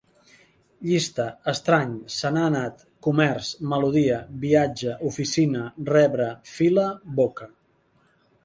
[0.91, 5.63] Llista: estrany, se n'ha anat, comerç, melodia, viatge, oficina,
[5.95, 6.89] rebre, fila,
[7.21, 7.53] boca